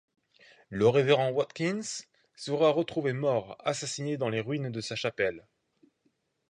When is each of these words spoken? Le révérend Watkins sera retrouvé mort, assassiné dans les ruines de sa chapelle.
Le 0.71 0.87
révérend 0.87 1.29
Watkins 1.29 1.99
sera 2.35 2.71
retrouvé 2.71 3.13
mort, 3.13 3.55
assassiné 3.63 4.17
dans 4.17 4.29
les 4.29 4.41
ruines 4.41 4.71
de 4.71 4.81
sa 4.81 4.95
chapelle. 4.95 5.45